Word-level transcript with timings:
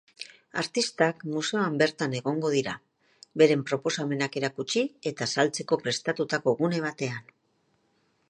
Artistak 0.59 1.19
museoan 1.33 1.75
bertan 1.81 2.15
egongo 2.19 2.49
dira, 2.53 2.73
beren 3.41 3.61
proposamenak 3.71 4.37
erakutsi 4.41 4.83
eta 5.13 5.27
saltzeko 5.35 5.81
prestatutako 5.85 6.57
gune 6.63 6.81
batean. 6.87 7.31